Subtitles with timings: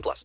[0.00, 0.24] plus.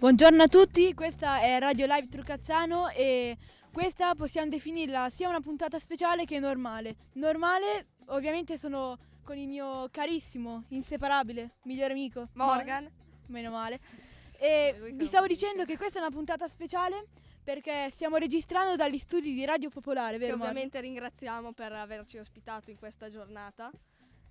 [0.00, 3.36] Buongiorno a tutti, questa è Radio Live Trucazzano e
[3.70, 6.96] questa possiamo definirla sia una puntata speciale che normale.
[7.12, 12.82] Normale, ovviamente sono con il mio carissimo, inseparabile, migliore amico Morgan.
[12.84, 12.92] Mor-
[13.26, 13.80] meno male.
[14.38, 17.06] E lui che vi stavo dicendo che questa è una puntata speciale
[17.42, 20.36] perché stiamo registrando dagli studi di Radio Popolare, Che vero?
[20.36, 20.50] Morgan?
[20.50, 23.70] ovviamente ringraziamo per averci ospitato in questa giornata.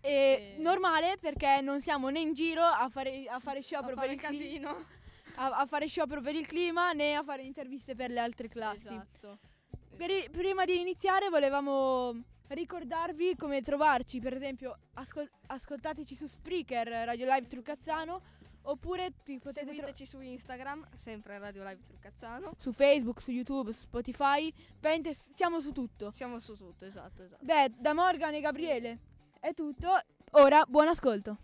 [0.02, 3.96] E e- normale perché non siamo né in giro a fare, a fare A sciopero
[3.96, 4.86] fare per il casino.
[5.36, 8.88] a- a fare sciopero per il clima né a fare interviste per le altre classi.
[8.88, 9.40] Esatto.
[9.98, 12.14] Per prima di iniziare volevamo
[12.50, 18.22] ricordarvi come trovarci, per esempio ascol- ascoltateci su Spreaker, Radio Live Trucazzano,
[18.64, 22.52] oppure Seguiteci su Instagram, sempre Radio Live Trucazzano.
[22.58, 26.12] su Facebook, su YouTube, su Spotify, veramente s- siamo su tutto.
[26.12, 27.44] Siamo su tutto, esatto, esatto.
[27.46, 29.00] Beh, da Morgan e Gabriele
[29.40, 29.90] è tutto,
[30.32, 31.38] ora buon ascolto.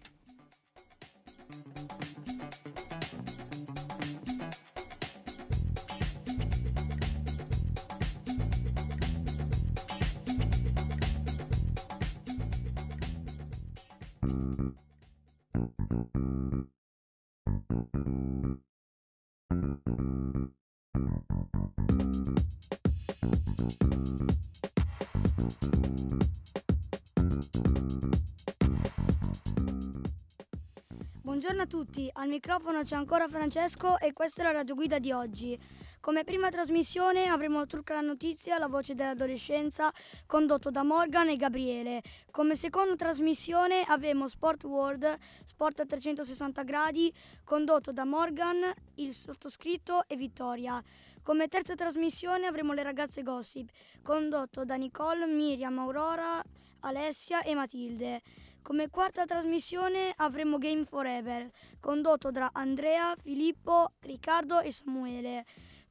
[31.21, 35.57] Buongiorno a tutti, al microfono c'è ancora Francesco e questa è la radioguida di oggi.
[36.05, 39.91] Come prima trasmissione avremo Trucca la notizia, la voce dell'adolescenza,
[40.27, 42.03] condotto da Morgan e Gabriele.
[42.29, 47.11] Come seconda trasmissione avremo Sport World, sport a 360 gradi,
[47.43, 50.79] condotto da Morgan, il sottoscritto e Vittoria.
[51.23, 53.71] Come terza trasmissione avremo le ragazze gossip,
[54.03, 56.39] condotto da Nicole, Miriam, Aurora,
[56.81, 58.21] Alessia e Matilde.
[58.61, 61.49] Come quarta trasmissione avremo Game Forever,
[61.79, 65.45] condotto da Andrea, Filippo, Riccardo e Samuele.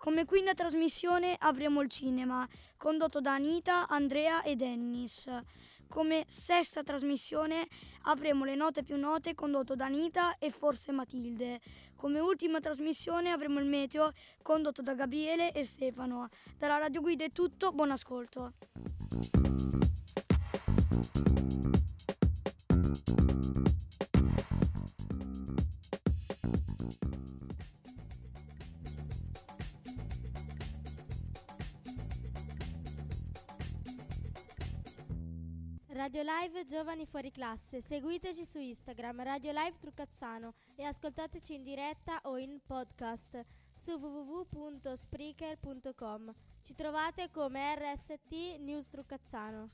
[0.05, 5.27] Come quinta trasmissione avremo il cinema, condotto da Anita, Andrea e Dennis.
[5.89, 7.67] Come sesta trasmissione
[8.03, 11.59] avremo le note più note, condotto da Anita e forse Matilde.
[11.97, 16.29] Come ultima trasmissione avremo il meteo, condotto da Gabriele e Stefano.
[16.59, 18.53] Dalla Radio Guida è tutto, buon ascolto.
[35.95, 42.19] Radio Live Giovani Fuori Classe, seguiteci su Instagram Radio Live Trucazzano e ascoltateci in diretta
[42.25, 46.35] o in podcast su www.spreaker.com.
[46.63, 49.71] Ci trovate come RST News Trucazzano.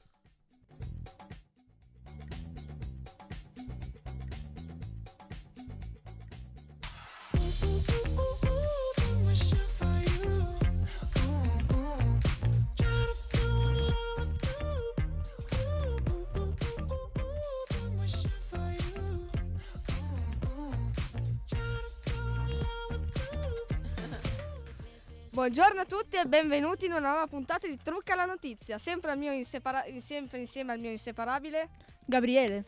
[25.33, 29.19] Buongiorno a tutti e benvenuti in una nuova puntata di Trucca la notizia, sempre, al
[29.19, 31.69] mio insepara- sempre insieme al mio inseparabile.
[32.05, 32.65] Gabriele,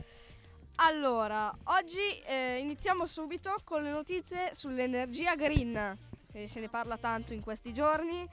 [0.77, 5.99] Allora, oggi eh, iniziamo subito con le notizie sull'energia green,
[6.31, 8.25] che se ne parla tanto in questi giorni.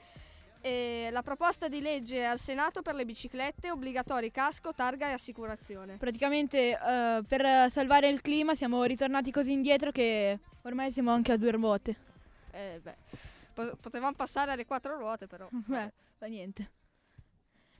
[0.60, 5.96] E la proposta di legge al Senato per le biciclette, obbligatori casco, targa e assicurazione.
[5.96, 11.36] praticamente eh, per salvare il clima siamo ritornati così indietro che ormai siamo anche a
[11.36, 11.96] due ruote.
[12.52, 12.96] Eh, beh,
[13.68, 15.48] po- potevamo passare alle quattro ruote però.
[15.52, 16.70] Beh, fa niente.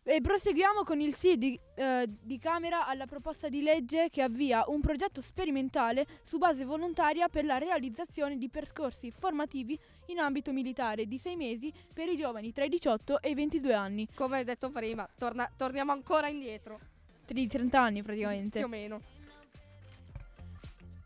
[0.03, 4.65] E proseguiamo con il sì di, eh, di Camera alla proposta di legge che avvia
[4.67, 11.07] un progetto sperimentale su base volontaria per la realizzazione di percorsi formativi in ambito militare
[11.07, 14.09] di sei mesi per i giovani tra i 18 e i 22 anni.
[14.15, 16.81] Come detto prima, torna- torniamo ancora indietro.
[17.27, 18.59] di 30 anni praticamente.
[18.59, 19.03] più o meno.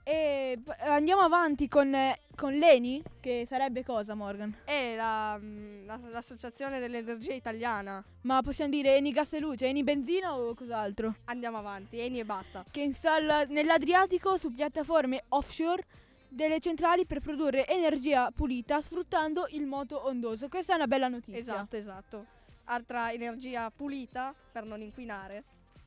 [0.07, 4.55] E andiamo avanti con, eh, con l'ENI, che sarebbe cosa, Morgan?
[4.67, 8.05] E la, mm, la- l'associazione dell'energia italiana.
[8.23, 11.15] Ma possiamo dire Eni gas e luce, Eni benzina o cos'altro?
[11.25, 12.65] Andiamo avanti, Eni e basta.
[12.71, 15.87] Che installa nell'Adriatico su piattaforme offshore
[16.29, 20.49] delle centrali per produrre energia pulita sfruttando il moto ondoso.
[20.49, 21.39] Questa è una bella notizia.
[21.39, 22.27] Esatto, esatto.
[22.65, 25.45] Altra energia pulita per non inquinare,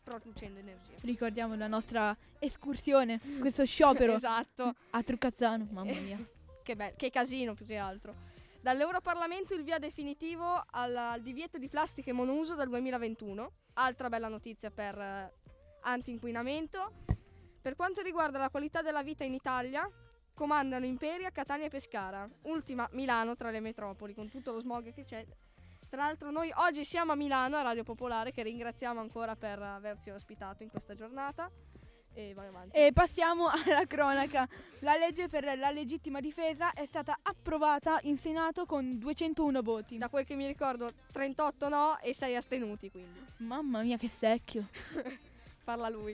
[0.08, 0.96] producendo energia.
[1.02, 4.74] Ricordiamo la nostra escursione, questo sciopero esatto.
[4.92, 6.18] a Truccazzano, mamma mia.
[6.64, 8.16] Che, be- che casino più che altro.
[8.62, 13.52] Dall'Europarlamento il via definitivo al, al divieto di plastiche monouso dal 2021.
[13.74, 15.34] Altra bella notizia per eh,
[15.82, 17.04] anti-inquinamento.
[17.62, 19.90] Per quanto riguarda la qualità della vita in Italia,
[20.34, 22.28] comandano Imperia, Catania e Pescara.
[22.44, 25.26] Ultima Milano tra le metropoli, con tutto lo smog che c'è.
[25.90, 30.10] Tra l'altro noi oggi siamo a Milano, a Radio Popolare, che ringraziamo ancora per averci
[30.10, 31.50] ospitato in questa giornata.
[32.14, 32.36] E.
[32.72, 34.48] E passiamo alla cronaca.
[34.80, 39.98] La legge per la legittima difesa è stata approvata in Senato con 201 voti.
[39.98, 44.68] Da quel che mi ricordo 38 no e 6 astenuti, quindi Mamma mia che secchio.
[45.64, 46.14] parla lui.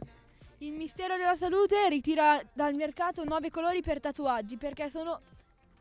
[0.60, 5.22] Il Ministero della Salute ritira dal mercato nuovi colori per tatuaggi perché sono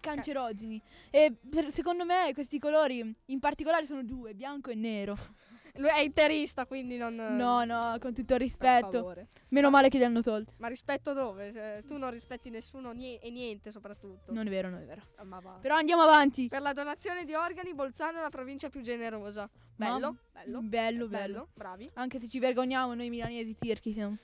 [0.03, 0.81] cancerogeni.
[1.11, 5.17] E per- secondo me questi colori in particolare sono due, bianco e nero.
[5.77, 7.15] Lui è interista, quindi non...
[7.15, 9.17] No, no, con tutto il rispetto.
[9.49, 10.53] Meno male che li hanno tolti.
[10.59, 11.79] Ma rispetto dove?
[11.79, 14.33] Eh, tu non rispetti nessuno nie- e niente soprattutto.
[14.35, 15.01] Non è vero, non è vero.
[15.17, 15.53] Ah, ma va.
[15.63, 16.49] Però andiamo avanti.
[16.49, 19.49] Per la donazione di organi, Bolzano è la provincia più generosa.
[19.75, 21.49] Bello, Mamma- bello, bello, bello.
[21.55, 21.91] bravi.
[21.95, 24.19] Anche se ci vergogniamo noi milanesi tirchi siamo.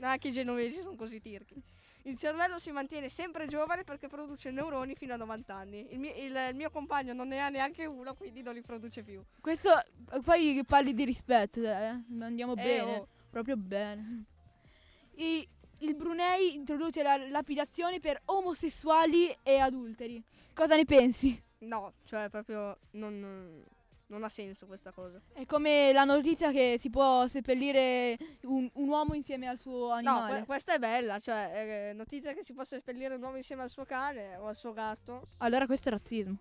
[0.00, 1.62] Anche i genovesi sono così tirchi.
[2.04, 5.86] Il cervello si mantiene sempre giovane perché produce neuroni fino a 90 anni.
[5.92, 9.02] Il mio, il- il mio compagno non ne ha neanche uno, quindi non li produce
[9.02, 9.22] più.
[9.40, 9.70] Questo
[10.24, 12.02] poi parli di rispetto, eh?
[12.20, 13.08] Andiamo Eh, bene, oh.
[13.28, 14.24] proprio bene.
[15.16, 15.46] I-
[15.82, 20.22] il Brunei introduce la lapidazione per omosessuali e adulteri.
[20.54, 21.42] Cosa ne pensi?
[21.60, 23.64] No, cioè proprio non, non
[24.24, 25.20] ha senso questa cosa.
[25.32, 29.92] È come la notizia che si può seppellire un, un uomo insieme al suo No,
[29.94, 30.36] animale.
[30.36, 33.70] que- questa è bella, cioè eh, notizia che si possa espellere un uomo insieme al
[33.70, 35.28] suo cane o al suo gatto.
[35.38, 36.36] Allora questo è razzismo.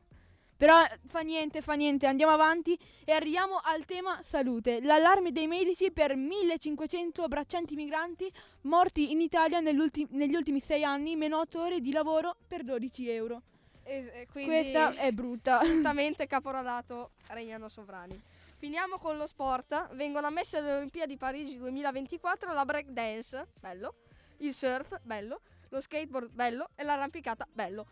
[0.57, 0.75] Però
[1.07, 4.81] fa niente, fa niente, andiamo avanti e arriviamo al tema salute.
[4.81, 8.29] L'allarme dei medici per 1500 braccianti migranti
[8.63, 13.41] morti in Italia negli ultimi sei anni, meno 8 ore di lavoro per 12 euro.
[13.89, 15.57] E, e quindi Questa è brutta.
[15.61, 18.21] assolutamente caporalato regnano sovrani.
[18.57, 19.95] Finiamo con lo sport.
[19.95, 23.95] Vengono ammesse alle Olimpiadi Parigi 2024 la break dance, bello,
[24.37, 27.87] il surf, bello, lo skateboard, bello e l'arrampicata, bello.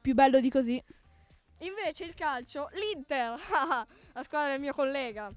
[0.00, 0.82] Più bello di così.
[1.60, 3.38] Invece il calcio, l'Inter,
[4.12, 5.32] la squadra del mio collega,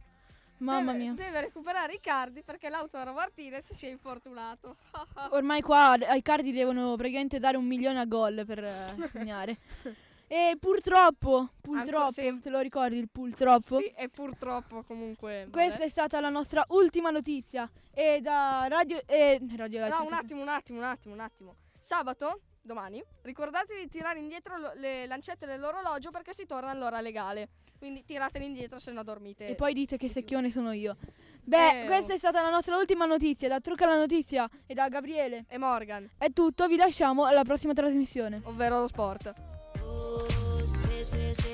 [0.61, 1.13] Mamma deve, mia.
[1.13, 4.77] deve recuperare i cardi perché Lautaro Martinez si è infortunato.
[5.31, 9.57] Ormai qua ai cardi devono praticamente dare un milione a gol per eh, segnare.
[10.27, 12.39] E purtroppo, purtroppo, sì.
[12.39, 13.79] te lo ricordi il purtroppo?
[13.79, 15.49] sì, e purtroppo comunque...
[15.51, 15.83] Questa vabbè.
[15.83, 17.69] è stata la nostra ultima notizia.
[17.93, 19.01] E da Radio.
[19.07, 21.55] Eh, radio No, un attimo, un attimo, un attimo, un attimo.
[21.81, 27.49] Sabato, domani, ricordatevi di tirare indietro le lancette dell'orologio perché si torna all'ora legale.
[27.81, 29.47] Quindi tiratele indietro se no dormite.
[29.47, 30.95] E poi dite che secchione sono io.
[31.43, 32.15] Beh, Eh, questa oh.
[32.15, 33.47] è stata la nostra ultima notizia.
[33.47, 35.45] Da Trucca la notizia e da Gabriele.
[35.47, 38.41] E Morgan, È tutto, vi lasciamo alla prossima trasmissione.
[38.43, 39.33] ovvero lo sport.
[41.01, 41.50] benvenuti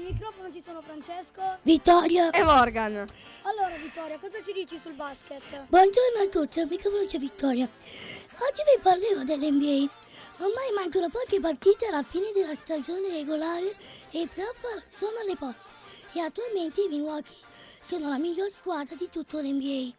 [0.00, 1.42] Al microfono ci sono Francesco.
[1.60, 3.06] Vittoria, E Morgan.
[3.42, 5.66] Allora Vittoria, cosa ci dici sul basket?
[5.68, 7.68] buongiorno a tutti, al microfono c'è Vittoria.
[7.68, 9.92] Oggi vi parlerò dell'NBA.
[10.38, 13.76] Ormai mancano poche partite alla fine della stagione regolare
[14.10, 15.68] e i playoff sono alle porte.
[16.14, 17.36] E attualmente i Milwaukee
[17.82, 19.92] sono la miglior squadra di tutto l'NBA,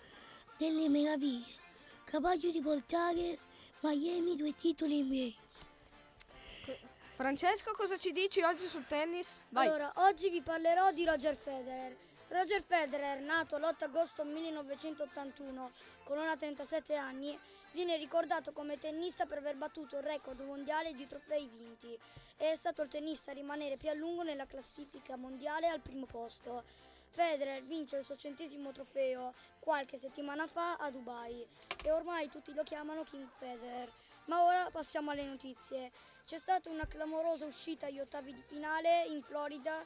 [0.59, 1.61] delle meraviglie,
[2.05, 3.39] capace di portare
[3.83, 5.42] Miami due titoli NBA.
[7.23, 9.39] Francesco, cosa ci dici oggi sul tennis?
[9.51, 9.69] Vai.
[9.69, 11.97] Allora, oggi vi parlerò di Roger Federer.
[12.27, 15.71] Roger Federer, nato l'8 agosto 1981
[16.03, 17.39] con una 37 anni,
[17.71, 21.97] viene ricordato come tennista per aver battuto il record mondiale di trofei vinti
[22.39, 26.07] e è stato il tennista a rimanere più a lungo nella classifica mondiale al primo
[26.07, 26.65] posto.
[27.11, 31.47] Federer vince il suo centesimo trofeo qualche settimana fa a Dubai
[31.85, 33.89] e ormai tutti lo chiamano King Federer.
[34.27, 35.91] Ma ora passiamo alle notizie.
[36.25, 39.85] C'è stata una clamorosa uscita agli ottavi di finale in Florida.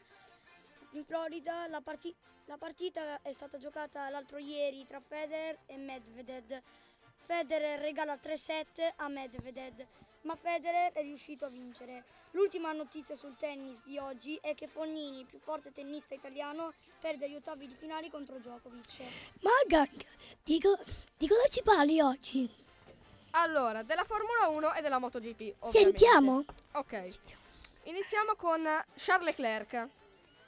[0.92, 2.14] In Florida la, parti-
[2.44, 6.62] la partita è stata giocata l'altro ieri tra Federer e Medvedev.
[7.24, 9.84] Federer regala 3-7 a Medvedev,
[10.22, 12.04] ma Federer è riuscito a vincere.
[12.32, 17.34] L'ultima notizia sul tennis di oggi è che Fognini, più forte tennista italiano, perde gli
[17.34, 19.02] ottavi di finale contro Djokovic.
[20.44, 20.78] Di, co-
[21.16, 22.64] di cosa ci parli oggi?
[23.38, 25.56] Allora, della Formula 1 e della MotoGP.
[25.60, 25.98] ovviamente.
[25.98, 26.44] Sentiamo.
[26.72, 27.18] Ok.
[27.84, 28.62] Iniziamo con
[28.96, 29.88] Charles Leclerc.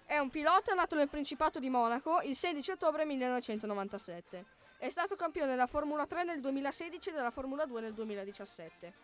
[0.06, 4.44] È un pilota nato nel Principato di Monaco il 16 ottobre 1997.
[4.78, 8.94] È stato campione della Formula 3 nel 2016 e della Formula 2 nel 2017.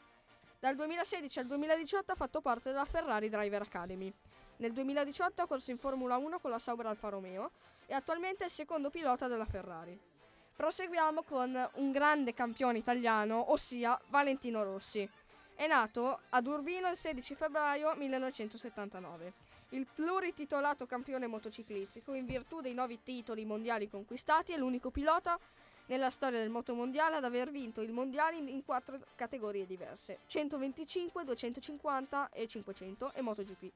[0.59, 4.11] Dal 2016 al 2018 ha fatto parte della Ferrari Driver Academy.
[4.57, 7.50] Nel 2018 ha corso in Formula 1 con la Sauber Alfa Romeo
[7.87, 10.00] e attualmente è il secondo pilota della Ferrari.
[10.56, 15.06] Proseguiamo con un grande campione italiano, ossia Valentino Rossi.
[15.52, 19.32] È nato ad Urbino il 16 febbraio 1979.
[19.70, 25.37] Il plurititolato campione motociclistico, in virtù dei nove titoli mondiali conquistati, è l'unico pilota
[25.87, 32.30] nella storia del motomondiale ad aver vinto il mondiale in, quattro categorie diverse: 125, 250
[32.30, 33.73] e 500 e MotoGP.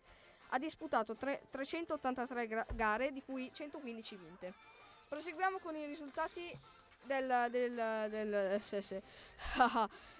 [0.51, 4.78] Ha disputato tre- 383 gra- gare, di cui 115 vinte.
[5.09, 6.57] Proseguiamo con i risultati
[7.03, 7.75] del, del,
[8.11, 9.01] del, sì.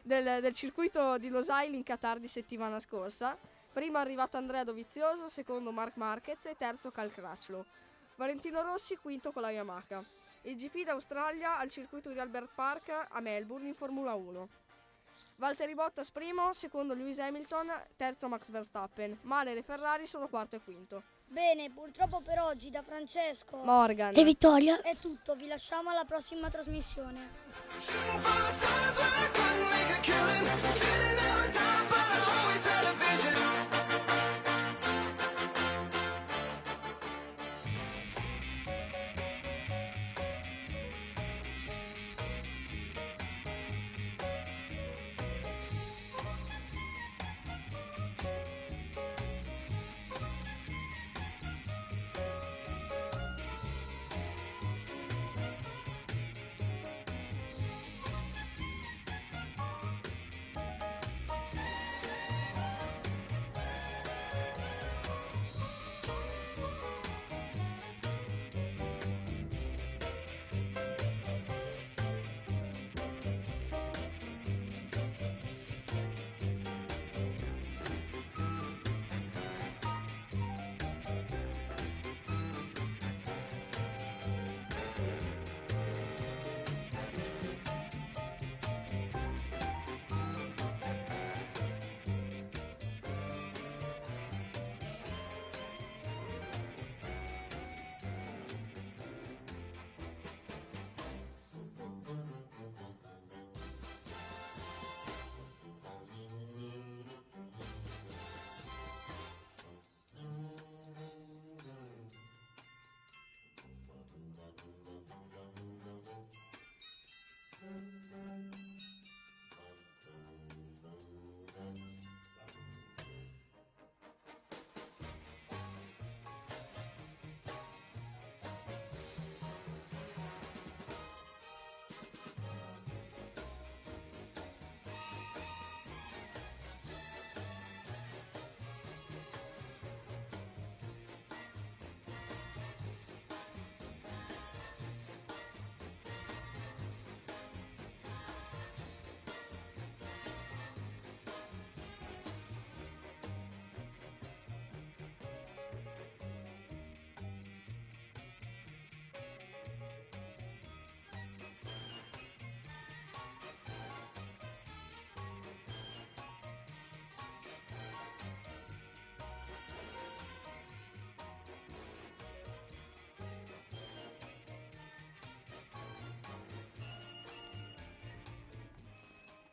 [0.03, 3.37] del- del circuito di Losail in Qatar di settimana scorsa.
[3.71, 7.65] Primo è arrivato Andrea Dovizioso, secondo Mark Marquez e terzo Cal Crutchlow.
[8.17, 10.03] Valentino Rossi quinto con la Yamaha.
[10.43, 14.49] Il GP d'Australia al circuito di Albert Park a Melbourne in Formula 1.
[15.37, 19.19] Valtteri Bottas primo, secondo Lewis Hamilton, terzo Max Verstappen.
[19.23, 21.18] Male le Ferrari sono quarto e quinto.
[21.31, 24.17] Bene, purtroppo per oggi da Francesco Morgan.
[24.17, 24.81] E Vittoria?
[24.81, 27.29] è tutto, vi lasciamo alla prossima trasmissione.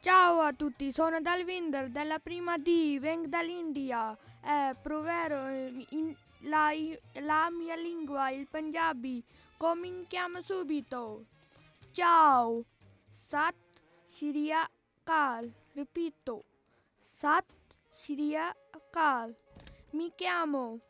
[0.05, 6.69] Ciao a tutti, sono Dalvinder della prima D, vengo dall'India e proverò in- la,
[7.21, 9.23] la mia lingua, il Punjabi.
[9.57, 11.25] Cominciamo subito.
[11.91, 12.63] Ciao,
[13.09, 13.55] Sat
[14.05, 16.43] Shri Akal, ripeto,
[17.01, 17.45] Sat
[17.89, 19.35] Shri Akal.
[19.93, 20.81] Mi chiamo,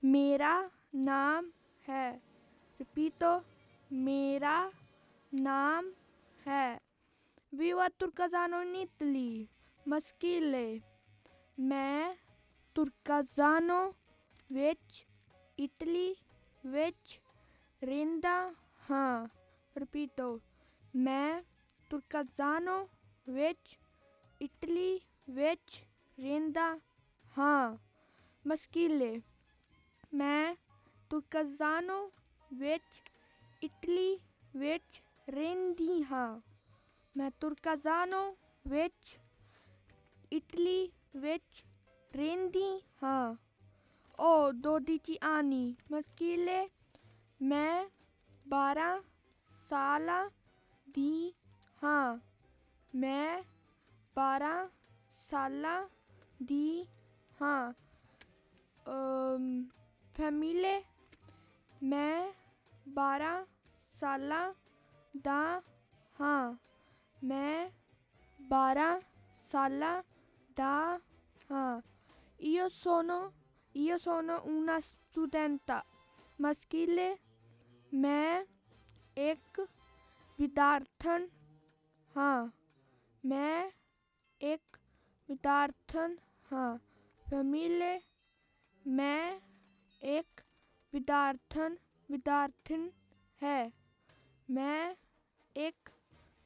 [0.00, 1.48] mera naam
[1.86, 2.20] hai,
[2.76, 3.44] ripeto,
[3.90, 4.68] mera
[5.28, 5.92] naam
[6.42, 6.86] hai.
[7.53, 9.47] Vivo a Turcasano in Italy,
[9.85, 10.81] maschile.
[11.57, 12.15] ਮੈਂ
[12.75, 13.93] ਤੁਰਕਾਜ਼ਾਨੋ
[14.49, 15.05] ਵਿੱਚ
[15.57, 16.15] ਇਟਲੀ
[16.63, 17.19] ਵਿੱਚ
[17.81, 18.33] ਰਹਿੰਦਾ
[18.89, 19.27] ਹਾਂ
[19.75, 20.39] ਰਿਪੀਟੋ
[20.95, 21.41] ਮੈਂ
[21.91, 22.77] ਤੁਰਕਾਜ਼ਾਨੋ
[23.27, 23.77] ਵਿੱਚ
[24.41, 25.85] ਇਟਲੀ ਵਿੱਚ
[26.17, 26.67] ਰਹਿੰਦਾ
[27.37, 27.77] ਹਾਂ
[28.45, 29.21] ਮਸਕੀਲੇ
[30.13, 30.55] ਮੈਂ
[31.11, 31.99] ਤੁਰਕਾਜ਼ਾਨੋ
[32.51, 33.01] ਵਿੱਚ
[33.61, 34.17] ਇਟਲੀ
[34.55, 36.41] ਵਿੱਚ ਰਹਿੰਦੀ ਹਾਂ
[37.18, 38.26] میں ترکزانوں
[38.64, 39.16] وچ
[40.32, 40.80] اٹلی
[41.22, 41.62] وچ
[42.12, 42.70] رہندی
[43.02, 43.26] ہاں
[44.18, 44.32] او
[44.64, 46.66] دودیچی آنی مشکلیں
[47.40, 47.74] میں
[48.46, 48.90] بارہ
[49.68, 50.20] سالہ
[50.86, 51.30] دی
[51.82, 52.06] ہاں
[52.94, 53.28] میں
[54.16, 54.54] بارہ
[55.30, 55.76] سالہ
[56.40, 56.82] دی
[57.40, 57.62] ہاں
[60.16, 60.78] فیملے
[61.82, 62.14] میں
[62.94, 63.34] بارہ
[64.00, 64.42] سالہ
[65.24, 65.42] دا
[66.16, 66.44] ہاں
[67.22, 67.68] میں
[68.40, 68.90] بارہ
[69.40, 69.94] سالہ
[70.56, 70.98] داں
[72.72, 73.00] سو
[73.98, 75.70] سونو اونسٹوڈینٹ
[76.38, 77.08] مسکیلے
[77.94, 78.28] میں
[79.16, 79.60] ایک
[80.38, 81.26] ودیاتھن
[82.14, 82.40] ہاں۔
[83.24, 83.56] میں
[84.40, 84.76] ایک
[85.28, 86.14] ودیاتھن
[86.50, 86.72] ہاں۔
[87.26, 87.96] فمیلے
[88.84, 89.22] میں
[90.02, 90.40] ایک
[90.92, 91.74] ودیاتھن
[92.08, 92.88] ودیارتھن
[93.42, 93.60] ہے۔
[94.48, 94.94] میں
[95.56, 95.90] ایک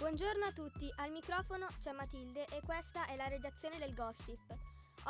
[0.00, 4.40] Buongiorno a tutti, al microfono c'è Matilde e questa è la redazione del Gossip.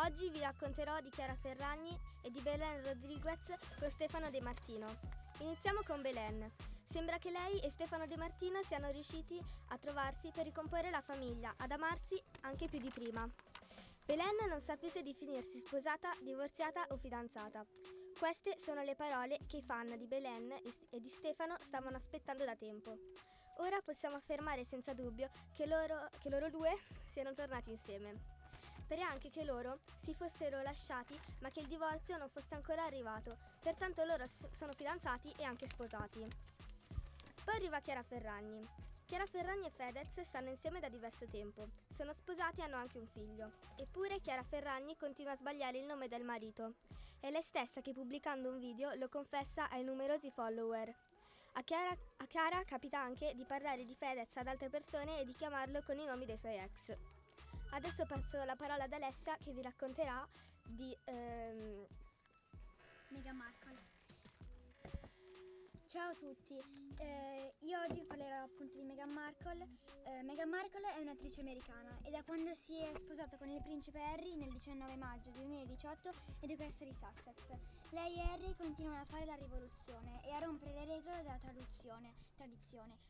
[0.04, 4.88] Oggi vi racconterò di Chiara Ferragni e di Belen Rodriguez con Stefano De Martino.
[5.38, 6.50] Iniziamo con Belen.
[6.90, 11.54] Sembra che lei e Stefano De Martino siano riusciti a trovarsi per ricomporre la famiglia,
[11.56, 13.30] ad amarsi anche più di prima.
[14.04, 17.64] Belen non sa più se definirsi sposata, divorziata o fidanzata.
[18.18, 20.50] Queste sono le parole che i fan di Belen
[20.90, 22.98] e di Stefano stavano aspettando da tempo.
[23.60, 28.38] Ora possiamo affermare senza dubbio che loro, che loro due siano tornati insieme.
[28.86, 33.36] Pare anche che loro si fossero lasciati ma che il divorzio non fosse ancora arrivato,
[33.60, 36.26] pertanto loro sono fidanzati e anche sposati.
[37.44, 38.66] Poi arriva Chiara Ferragni.
[39.04, 43.06] Chiara Ferragni e Fedez stanno insieme da diverso tempo, sono sposati e hanno anche un
[43.06, 43.52] figlio.
[43.76, 46.76] Eppure Chiara Ferragni continua a sbagliare il nome del marito.
[47.20, 50.94] È lei stessa che pubblicando un video lo confessa ai numerosi follower.
[51.54, 55.32] A Chiara, a Chiara capita anche di parlare di Fedez ad altre persone e di
[55.32, 56.96] chiamarlo con i nomi dei suoi ex.
[57.72, 60.26] Adesso passo la parola ad Alessia che vi racconterà
[60.66, 60.96] di...
[61.04, 61.86] ehm,
[63.08, 63.78] Meghan Markle.
[65.88, 66.56] Ciao a tutti,
[66.98, 69.66] Eh, io oggi parlerò appunto di Meghan Markle.
[70.04, 74.00] Eh, Meghan Markle è un'attrice americana e da quando si è sposata con il principe
[74.00, 76.10] Harry nel 19 maggio 2018
[76.40, 77.79] è duchessa di Sussex.
[77.90, 82.14] Lei e Harry continuano a fare la rivoluzione e a rompere le regole della tradizione.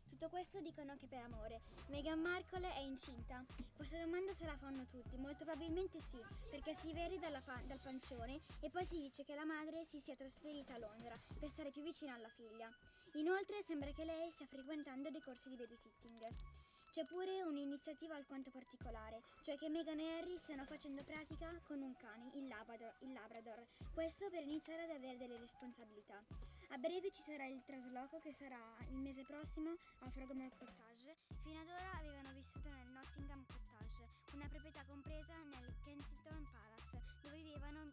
[0.09, 1.61] Tutto questo dicono che per amore.
[1.89, 3.45] Meghan Markle è incinta?
[3.77, 6.19] Questa domanda se la fanno tutti, molto probabilmente sì,
[6.51, 10.01] perché si vede dalla pa- dal pancione e poi si dice che la madre si
[10.01, 12.71] sia trasferita a Londra per stare più vicina alla figlia.
[13.15, 16.50] Inoltre sembra che lei stia frequentando dei corsi di babysitting.
[16.91, 21.95] C'è pure un'iniziativa alquanto particolare, cioè che Meghan e Harry stiano facendo pratica con un
[21.95, 26.21] cane, il Labrador, il Labrador, questo per iniziare ad avere delle responsabilità.
[26.71, 31.15] A breve ci sarà il trasloco che sarà il mese prossimo a Frogmore Cottage.
[31.45, 37.37] Fino ad ora avevano vissuto nel Nottingham Cottage, una proprietà compresa nel Kensington Palace, dove
[37.37, 37.93] vivevano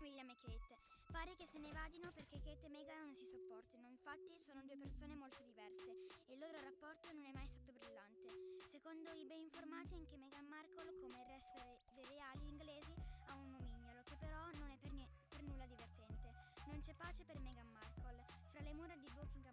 [0.00, 0.93] William e Kate.
[1.14, 4.74] Pare che se ne vadino perché Kate e Meghan non si sopportino, infatti sono due
[4.76, 8.26] persone molto diverse e il loro rapporto non è mai stato brillante.
[8.66, 11.62] Secondo i ben informati anche Meghan Markle, come il resto
[11.94, 12.92] dei, reali inglesi,
[13.30, 16.34] ha un nomignolo che però non è per, nie- per nulla divertente.
[16.66, 18.24] Non c'è pace per Meghan Markle.
[18.50, 19.43] Fra le mura di Buckingham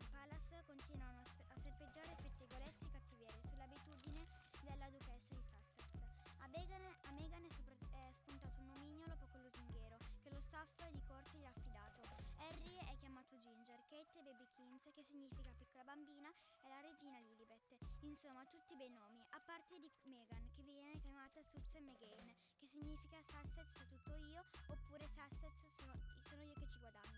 [14.22, 16.30] È Baby Kings, che significa piccola bambina,
[16.62, 17.76] e la regina Lilibet.
[18.02, 23.18] Insomma, tutti bei nomi, a parte di Meghan, che viene chiamata Susan Megain, che significa
[23.24, 27.18] Sussex tutto io, oppure Sussex sono, sono io che ci guadagno.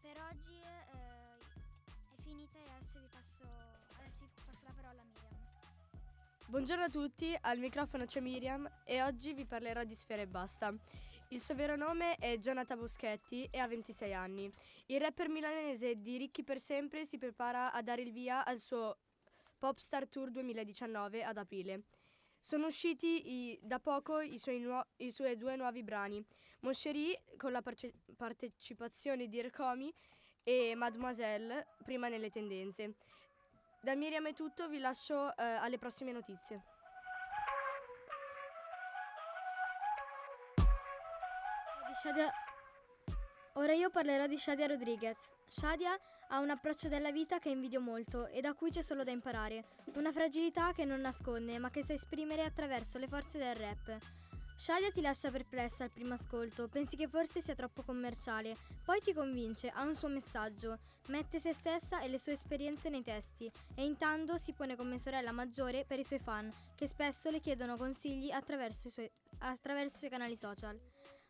[0.00, 1.36] Per oggi eh,
[2.16, 3.44] è finita e adesso vi passo,
[3.98, 5.36] adesso vi passo la parola a Miriam.
[6.46, 10.74] Buongiorno a tutti, al microfono c'è Miriam e oggi vi parlerò di Sfera e Basta.
[11.30, 14.50] Il suo vero nome è Jonathan Boschetti e ha 26 anni.
[14.86, 18.96] Il rapper milanese di Ricchi per sempre si prepara a dare il via al suo
[19.58, 21.82] Popstar Tour 2019 ad aprile.
[22.40, 26.24] Sono usciti i- da poco i suoi, nuo- i suoi due nuovi brani,
[26.60, 29.92] Moscerie con la parce- partecipazione di Ercomi
[30.42, 32.94] e Mademoiselle, prima nelle tendenze.
[33.82, 36.62] Da Miriam è tutto, vi lascio eh, alle prossime notizie.
[42.00, 42.32] Shadia-
[43.54, 45.18] Ora io parlerò di Shadia Rodriguez.
[45.48, 49.10] Shadia ha un approccio della vita che invidio molto e da cui c'è solo da
[49.10, 49.64] imparare.
[49.94, 53.98] Una fragilità che non nasconde ma che sa esprimere attraverso le forze del rap.
[54.56, 59.12] Shadia ti lascia perplessa al primo ascolto, pensi che forse sia troppo commerciale, poi ti
[59.12, 63.84] convince, ha un suo messaggio, mette se stessa e le sue esperienze nei testi e
[63.84, 68.30] intanto si pone come sorella maggiore per i suoi fan, che spesso le chiedono consigli
[68.30, 70.78] attraverso i suoi, attraverso i canali social.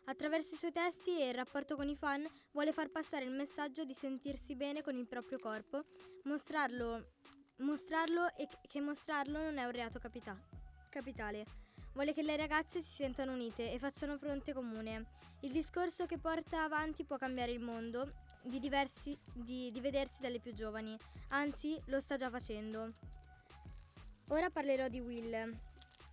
[0.09, 3.85] Attraverso i suoi testi e il rapporto con i fan vuole far passare il messaggio
[3.85, 5.85] di sentirsi bene con il proprio corpo,
[6.25, 7.11] mostrarlo,
[7.59, 10.41] mostrarlo e che mostrarlo non è un reato capita-
[10.89, 11.45] capitale.
[11.93, 15.11] Vuole che le ragazze si sentano unite e facciano fronte comune.
[15.41, 18.11] Il discorso che porta avanti può cambiare il mondo
[18.43, 20.97] di, diversi, di, di vedersi dalle più giovani,
[21.29, 22.95] anzi lo sta già facendo.
[24.29, 25.55] Ora parlerò di Will,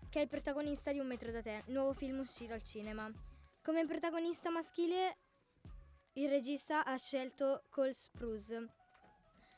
[0.09, 3.09] che è il protagonista di Un metro da te, nuovo film uscito al cinema.
[3.65, 5.17] Come protagonista maschile
[6.13, 8.69] il regista ha scelto Cole Sprouse.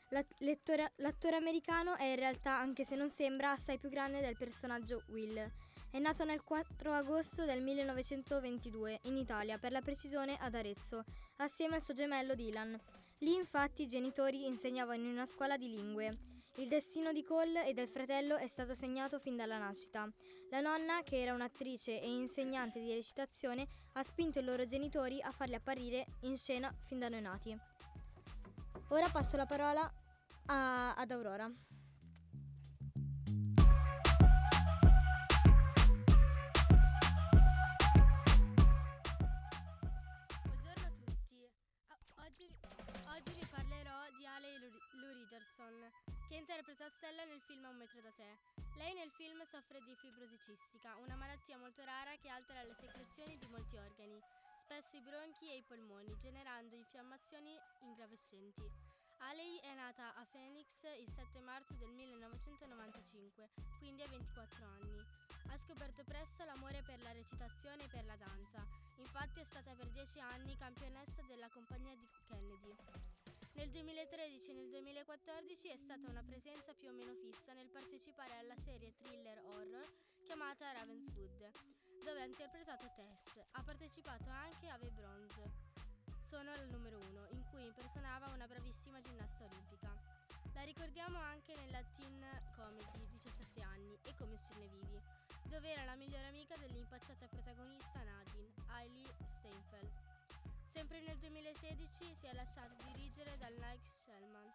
[0.08, 4.34] L'at- lettore- L'attore americano è in realtà, anche se non sembra, assai più grande del
[4.34, 5.52] personaggio Will.
[5.90, 11.04] È nato nel 4 agosto del 1922 in Italia, per la precisione ad Arezzo,
[11.36, 12.80] assieme al suo gemello Dylan.
[13.18, 16.37] Lì infatti i genitori insegnavano in una scuola di lingue.
[16.58, 20.10] Il destino di Cole e del fratello è stato segnato fin dalla nascita.
[20.50, 25.30] La nonna, che era un'attrice e insegnante di recitazione, ha spinto i loro genitori a
[25.30, 27.56] farli apparire in scena fin da neonati.
[28.88, 29.90] Ora passo la parola
[30.46, 31.48] a- ad Aurora.
[40.44, 41.48] Buongiorno a tutti.
[42.16, 44.68] Oggi, vi parlerò di Ale Lu
[45.00, 45.74] Lou Richardson,
[46.28, 48.36] che interpreta Stella nel film A un metro da te.
[48.76, 53.38] Lei nel film soffre di fibrosi cistica, una malattia molto rara che altera le secrezioni
[53.38, 54.20] di molti organi,
[54.60, 58.70] spesso i bronchi e i polmoni, generando infiammazioni ingravescenti.
[59.20, 65.02] Alei è nata a Phoenix il 7 marzo del 1995, quindi ha 24 anni.
[65.48, 68.62] Ha scoperto presto l'amore per la recitazione e per la danza,
[68.96, 73.17] infatti è stata per 10 anni campionessa della compagnia di Kennedy.
[73.58, 78.38] Nel 2013 e nel 2014 è stata una presenza più o meno fissa nel partecipare
[78.38, 79.84] alla serie thriller horror
[80.22, 81.50] chiamata Ravenswood,
[82.04, 83.42] dove ha interpretato Tess.
[83.50, 85.50] Ha partecipato anche a The Bronze,
[86.22, 89.92] sono al numero uno, in cui impersonava una bravissima ginnasta olimpica.
[90.54, 95.02] La ricordiamo anche nella teen comedy 17 anni e come uscirne vivi,
[95.48, 100.07] dove era la migliore amica dell'impacciata protagonista Nadine, Hailey Steinfeld.
[100.68, 104.52] Sempre nel 2016 si è lasciato dirigere dal Nike Shellman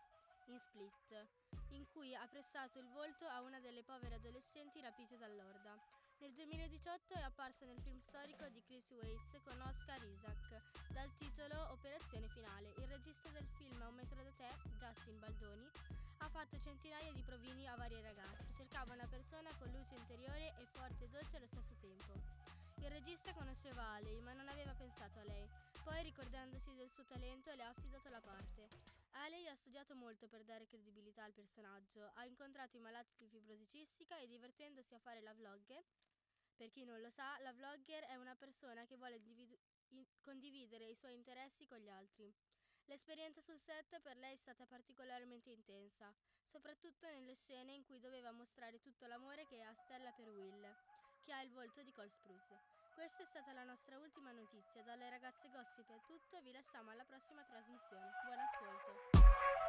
[0.47, 1.27] in Split,
[1.69, 5.75] in cui ha prestato il volto a una delle povere adolescenti rapite dall'orda.
[6.19, 10.61] Nel 2018 è apparsa nel film storico di Chris Waits con Oscar Isaac,
[10.93, 12.73] dal titolo Operazione Finale.
[12.77, 14.47] Il regista del film A un metro da te,
[14.77, 15.67] Justin Baldoni,
[16.19, 18.53] ha fatto centinaia di provini a varie ragazze.
[18.55, 22.13] Cercava una persona con luce interiore e forte e dolce allo stesso tempo.
[22.77, 25.62] Il regista conosceva Aley, ma non aveva pensato a lei.
[25.83, 28.67] Poi, ricordandosi del suo talento, le ha affidato la parte.
[29.11, 32.09] Aley ha studiato molto per dare credibilità al personaggio.
[32.15, 35.83] Ha incontrato i malati di fibrosi cistica e divertendosi a fare la vlogger.
[36.55, 40.87] Per chi non lo sa, la vlogger è una persona che vuole individu- in- condividere
[40.87, 42.33] i suoi interessi con gli altri.
[42.85, 46.13] L'esperienza sul set per lei è stata particolarmente intensa,
[46.45, 50.75] soprattutto nelle scene in cui doveva mostrare tutto l'amore che ha Stella per Will,
[51.23, 52.82] che ha il volto di Cole Spruce.
[52.93, 54.83] Questa è stata la nostra ultima notizia.
[54.83, 58.11] Dalle ragazze gossip è tutto, vi lasciamo alla prossima trasmissione.
[58.23, 59.62] Buon ascolto.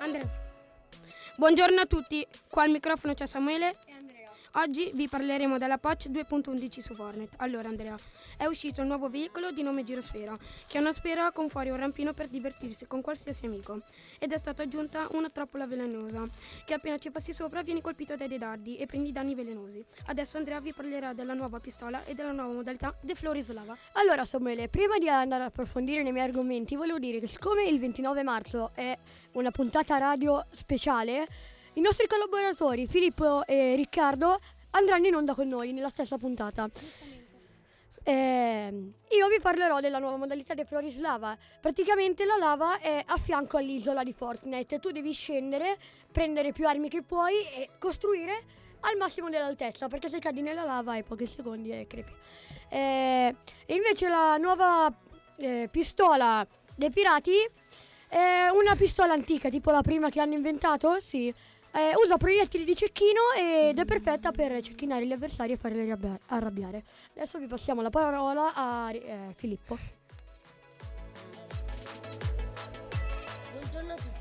[0.00, 0.26] Andrea.
[1.36, 3.76] Buongiorno a tutti, qua al microfono c'è Samuele.
[4.54, 7.36] Oggi vi parleremo della patch 2.11 su Fortnite.
[7.38, 7.96] Allora Andrea,
[8.36, 10.36] è uscito un nuovo veicolo di nome Girosfera,
[10.66, 13.78] che è una sfera con fuori un rampino per divertirsi con qualsiasi amico.
[14.18, 16.24] Ed è stata aggiunta una trappola velenosa,
[16.64, 19.84] che appena ci passi sopra vieni colpito dai dei dardi e prendi danni velenosi.
[20.06, 23.76] Adesso Andrea vi parlerà della nuova pistola e della nuova modalità The Floris Lava.
[23.92, 27.78] Allora Samuele, prima di andare a approfondire nei miei argomenti, volevo dire che siccome il
[27.78, 28.96] 29 marzo è
[29.34, 31.24] una puntata radio speciale,
[31.74, 36.68] i nostri collaboratori Filippo e Riccardo andranno in onda con noi nella stessa puntata.
[38.02, 41.36] Eh, io vi parlerò della nuova modalità di Floris Lava.
[41.60, 44.80] Praticamente la lava è a fianco all'isola di Fortnite.
[44.80, 45.78] Tu devi scendere,
[46.10, 48.42] prendere più armi che puoi e costruire
[48.80, 52.12] al massimo dell'altezza, perché se cadi nella lava hai pochi secondi e crepi.
[52.68, 53.34] Eh,
[53.66, 54.92] e invece la nuova
[55.36, 57.36] eh, pistola dei pirati
[58.08, 61.32] è una pistola antica, tipo la prima che hanno inventato, sì.
[61.72, 66.18] Eh, usa proiettili di cecchino ed è perfetta per cecchinare gli avversari e farli arrabbia-
[66.26, 66.84] arrabbiare.
[67.14, 69.78] Adesso vi passiamo la parola a eh, Filippo.
[73.52, 74.18] Buongiorno a tutti.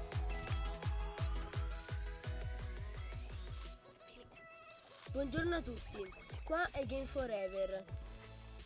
[5.12, 7.84] Buongiorno a tutti, qua è Game Forever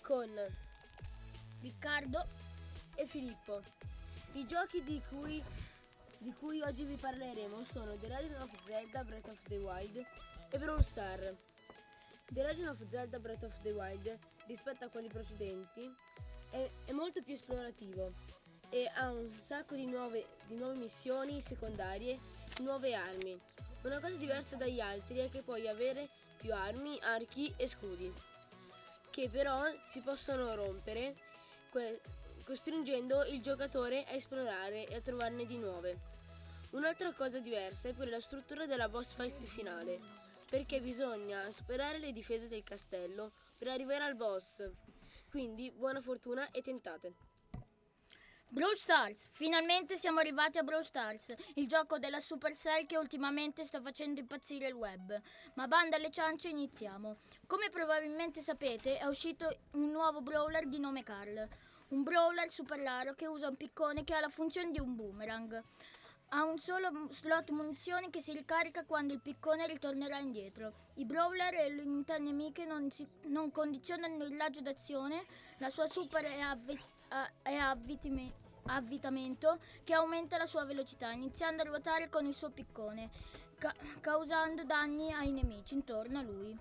[0.02, 0.30] con
[1.62, 2.28] Riccardo
[2.96, 3.62] e Filippo.
[4.34, 5.42] I giochi di cui,
[6.24, 10.06] di cui oggi vi parleremo sono The Legend of Zelda Breath of the Wild
[10.50, 11.20] e Brawl Star.
[11.20, 15.94] The Legend of Zelda Breath of the Wild rispetto a quelli precedenti
[16.50, 18.14] è, è molto più esplorativo
[18.70, 22.18] e ha un sacco di nuove, di nuove missioni secondarie,
[22.62, 23.38] nuove armi.
[23.82, 26.08] Una cosa diversa dagli altri è che puoi avere
[26.38, 28.14] più armi, archi e scudi,
[29.10, 31.16] che però si possono rompere,
[31.70, 32.00] que-
[32.46, 36.12] costringendo il giocatore a esplorare e a trovarne di nuove.
[36.74, 40.00] Un'altra cosa diversa è pure la struttura della boss fight finale,
[40.50, 44.68] perché bisogna superare le difese del castello per arrivare al boss.
[45.30, 47.14] Quindi buona fortuna e tentate.
[48.48, 53.80] Brawl Stars, finalmente siamo arrivati a Brawl Stars, il gioco della Supercell che ultimamente sta
[53.80, 55.22] facendo impazzire il web.
[55.54, 57.18] Ma banda alle ciance, iniziamo.
[57.46, 61.48] Come probabilmente sapete, è uscito un nuovo brawler di nome Carl.
[61.90, 65.64] Un brawler super raro che usa un piccone che ha la funzione di un boomerang.
[66.36, 70.74] Ha un solo slot munizioni che si ricarica quando il piccone ritornerà indietro.
[70.96, 75.26] I brawler e le unità nemiche non, si- non condizionano il raggio d'azione,
[75.60, 78.34] la sua super è, avvi- a- è avvitime-
[78.66, 83.12] avvitamento che aumenta la sua velocità, iniziando a ruotare con il suo piccone,
[83.60, 86.58] ca- causando danni ai nemici intorno a lui.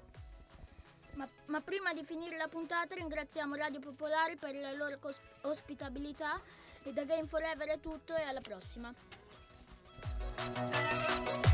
[1.15, 6.39] Ma, ma prima di finire la puntata ringraziamo Radio Popolare per la loro cos- ospitabilità
[6.83, 8.93] e da Game Forever è tutto e alla prossima.
[10.37, 11.52] Tchau,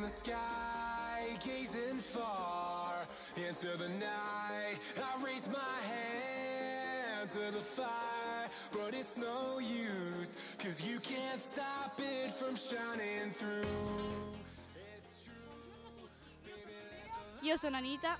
[0.00, 4.78] in the sky, gazing far into the night.
[4.96, 11.98] I raise my hand to the fire, but it's no use, cause you can't stop
[11.98, 14.38] it from shining through.
[17.42, 18.16] Io sono Anita.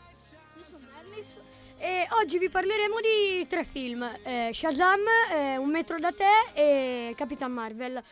[0.58, 1.38] Io sono Dennis.
[1.78, 7.14] E oggi vi parleremo di tre film: eh, Shazam, eh, Un metro da te e
[7.16, 8.02] Capitan Marvel.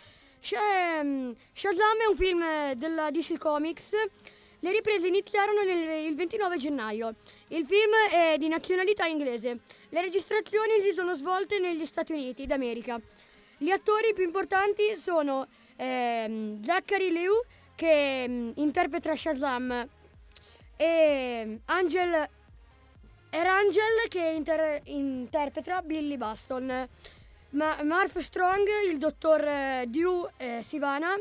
[0.53, 3.90] Ehm, Shazam è un film della DC Comics.
[4.61, 7.14] Le riprese iniziarono nel- il 29 gennaio.
[7.48, 9.59] Il film è di nazionalità inglese.
[9.88, 13.01] Le registrazioni si sono svolte negli Stati Uniti d'America.
[13.57, 15.46] Gli attori più importanti sono
[15.77, 17.33] ehm, Zachary Lew,
[17.74, 19.88] che mm, interpreta Shazam,
[20.77, 22.29] e Angel
[23.31, 26.88] Erangel che inter- interpreta Billy Baston,
[27.51, 31.17] Ma- Marv Strong, il dottor eh, Drew eh, Sivana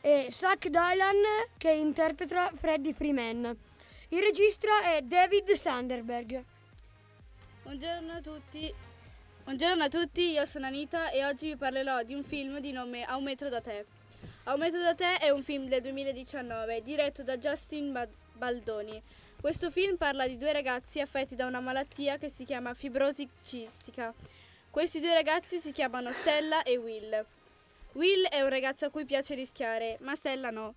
[0.00, 1.22] e Zach Dylan
[1.56, 3.56] che interpreta Freddy Freeman.
[4.08, 6.42] Il regista è David Sanderberg.
[7.62, 8.74] Buongiorno a tutti.
[9.44, 13.04] Buongiorno a tutti, io sono Anita e oggi vi parlerò di un film di nome
[13.04, 13.86] A un metro da te.
[14.44, 19.00] A un metro da te è un film del 2019 diretto da Justin Ba- Baldoni.
[19.40, 24.12] Questo film parla di due ragazzi affetti da una malattia che si chiama fibrosi cistica.
[24.78, 27.26] Questi due ragazzi si chiamano Stella e Will.
[27.94, 30.76] Will è un ragazzo a cui piace rischiare, ma Stella no.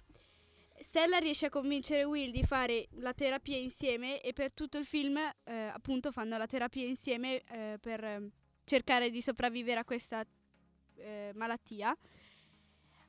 [0.80, 5.18] Stella riesce a convincere Will di fare la terapia insieme e per tutto il film
[5.18, 8.30] eh, appunto fanno la terapia insieme eh, per eh,
[8.64, 10.26] cercare di sopravvivere a questa
[10.96, 11.96] eh, malattia.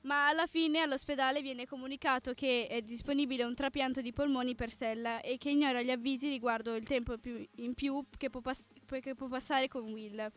[0.02, 5.22] Ma alla fine all'ospedale viene comunicato che è disponibile un trapianto di polmoni per Stella
[5.22, 8.68] e che ignora gli avvisi riguardo il tempo più- in più che può, pass-
[9.00, 10.30] che può passare con Will.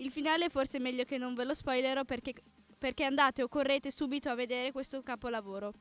[0.00, 2.32] Il finale forse è meglio che non ve lo spoilerò perché,
[2.78, 5.74] perché andate o correte subito a vedere questo capolavoro.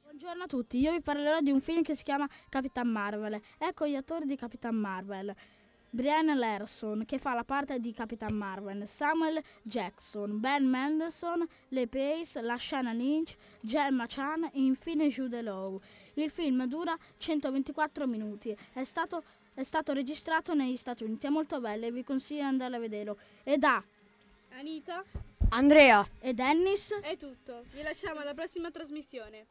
[0.00, 3.38] Buongiorno a tutti, io vi parlerò di un film che si chiama Capitan Marvel.
[3.58, 5.34] Ecco gli attori di Capitan Marvel.
[5.90, 12.40] Brian Larson che fa la parte di Capitan Marvel, Samuel Jackson, Ben Mendelsohn, Le Pace,
[12.40, 15.78] Lashana Lynch, Gemma Chan e infine Jude Law.
[16.14, 19.22] Il film dura 124 minuti, è stato,
[19.58, 22.78] è stato registrato negli Stati Uniti, è molto bello e vi consiglio di andare a
[22.78, 23.18] vederlo.
[23.42, 23.82] E da
[24.50, 25.02] Anita
[25.48, 26.08] Andrea.
[26.20, 29.46] e Dennis è tutto, vi lasciamo alla prossima trasmissione.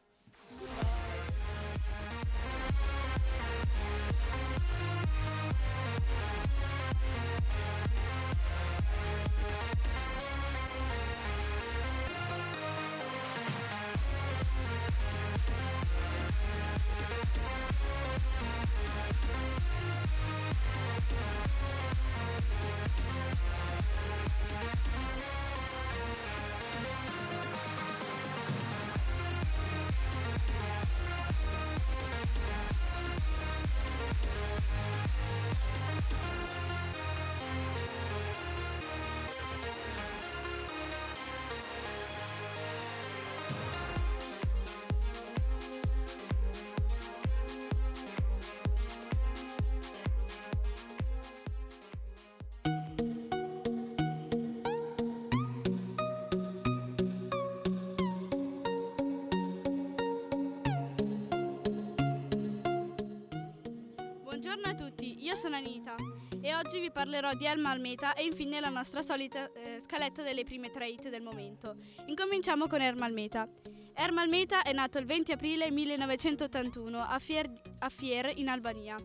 [64.58, 65.94] Buongiorno a tutti, io sono Anita
[66.40, 70.42] e oggi vi parlerò di Elma Almeta e infine la nostra solita eh, scaletta delle
[70.42, 71.76] prime tre hit del momento.
[72.06, 73.48] Incominciamo con Erma Almeta.
[73.94, 77.48] Erma Almeta è nato il 20 aprile 1981 a Fier,
[77.78, 78.96] a Fier in Albania.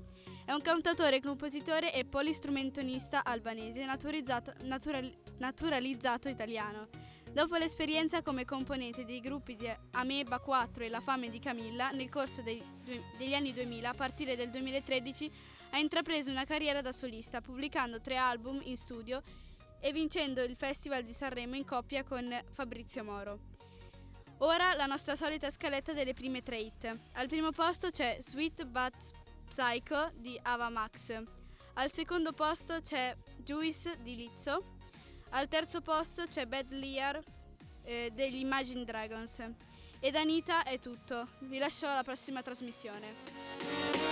[0.43, 6.87] È un cantautore, compositore e polistrumentonista albanese naturalizzato, natural- naturalizzato italiano.
[7.33, 12.07] Dopo l'esperienza come componente dei gruppi di Ameba 4 e La fame di Camilla, nel
[12.07, 12.63] corso dei-
[13.17, 15.31] degli anni 2000, a partire dal 2013,
[15.71, 19.23] ha intrapreso una carriera da solista, pubblicando tre album in studio
[19.79, 23.39] e vincendo il Festival di Sanremo in coppia con Fabrizio Moro.
[24.37, 26.95] Ora la nostra solita scaletta delle prime tre hit.
[27.13, 28.95] Al primo posto c'è Sweet But
[29.47, 31.19] Psycho di Ava Max.
[31.73, 34.81] Al secondo posto c'è Juice di Lizzo.
[35.35, 37.19] Al terzo posto c'è Bad Liar
[37.83, 39.43] eh, degli Imagine Dragons.
[39.99, 41.27] Ed Anita è tutto.
[41.39, 44.02] Vi lascio alla prossima trasmissione.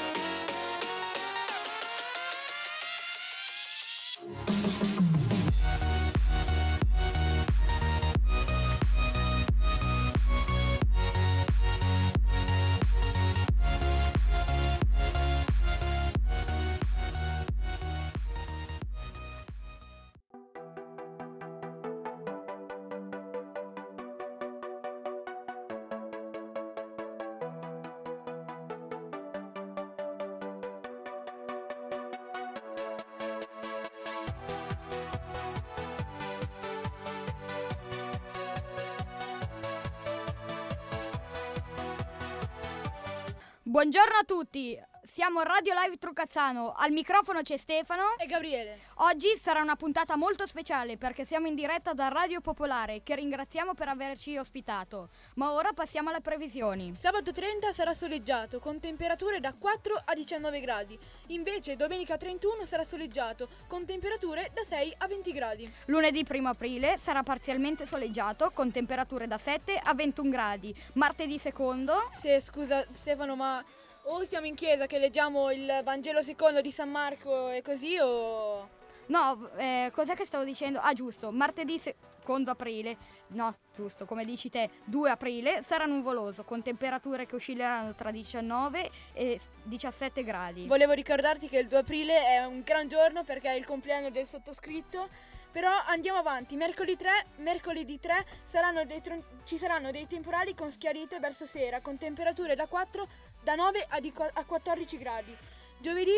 [43.71, 44.77] Buongiorno a tutti,
[45.21, 48.79] siamo Radio Live Trucazzano, al microfono c'è Stefano e Gabriele.
[49.01, 53.75] Oggi sarà una puntata molto speciale perché siamo in diretta da Radio Popolare che ringraziamo
[53.75, 55.09] per averci ospitato.
[55.35, 56.95] Ma ora passiamo alle previsioni.
[56.95, 60.97] Sabato 30 sarà soleggiato con temperature da 4 a 19 gradi.
[61.27, 65.71] Invece domenica 31 sarà soleggiato con temperature da 6 a 20 gradi.
[65.85, 70.75] Lunedì 1 aprile sarà parzialmente soleggiato con temperature da 7 a 21 gradi.
[70.93, 72.09] Martedì secondo...
[72.19, 73.63] Sì, scusa Stefano, ma
[74.11, 78.79] o siamo in chiesa che leggiamo il Vangelo secondo di San Marco e così o...
[79.07, 80.79] No, eh, cos'è che stavo dicendo?
[80.79, 82.97] Ah, giusto, martedì secondo aprile,
[83.27, 88.89] no, giusto, come dici te, 2 aprile sarà nuvoloso con temperature che oscilleranno tra 19
[89.13, 90.67] e 17 gradi.
[90.67, 94.27] Volevo ricordarti che il 2 aprile è un gran giorno perché è il compleanno del
[94.27, 95.29] sottoscritto.
[95.51, 101.19] Però andiamo avanti, mercoledì 3, mercoledì 3 saranno tron- ci saranno dei temporali con schiarite
[101.19, 103.05] verso sera con temperature da 4
[103.41, 105.35] da 9 a, di- a 14 gradi.
[105.79, 106.11] Giovedì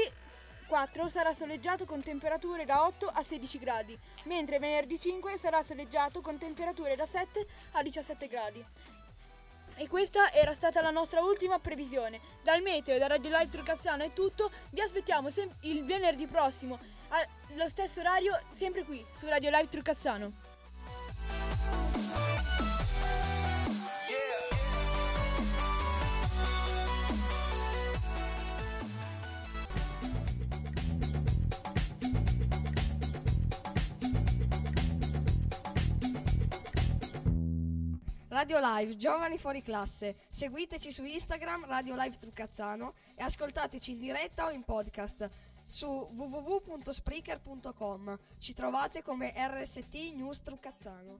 [0.68, 6.22] 4 sarà soleggiato con temperature da 8 a 16 gradi, mentre venerdì 5 sarà soleggiato
[6.22, 8.66] con temperature da 7 a 17 gradi.
[9.76, 12.20] E questa era stata la nostra ultima previsione.
[12.44, 14.52] Dal meteo e da Radio Live Trucazzano è tutto.
[14.70, 20.43] Vi aspettiamo sem- il venerdì prossimo allo stesso orario, sempre qui su Radio Live Trucazzano.
[38.44, 40.18] Radio Live, giovani fuori classe.
[40.30, 45.30] Seguiteci su Instagram Radio Live Trucazzano e ascoltateci in diretta o in podcast
[45.66, 48.20] su www.spreaker.com.
[48.40, 51.20] Ci trovate come RST News Trucazzano.